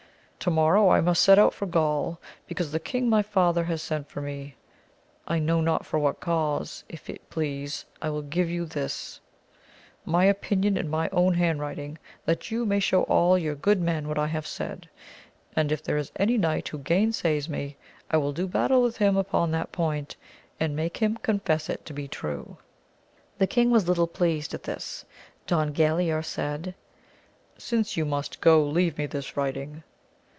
[0.43, 4.09] To morrow I must set out for Gaul; because the king my father has sent
[4.09, 4.55] for me.
[5.27, 9.21] I know not for what cause; if it please, I will give this,
[10.03, 14.07] my opinion, in my own hand writing, that you may show all your good men
[14.07, 14.89] what I have said;
[15.55, 17.77] and if there is any knight who gainsays me,
[18.09, 20.15] I will do battle with him upon that point,
[20.59, 22.57] and make him confess it to be true.
[23.37, 25.05] The king was little pleased at this.
[25.45, 26.65] Don Galaor, said
[27.55, 29.83] he, since you must go, leave me this writing.